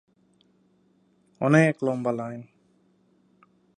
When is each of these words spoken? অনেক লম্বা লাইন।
অনেক 1.41 1.75
লম্বা 1.83 2.11
লাইন। 2.11 2.41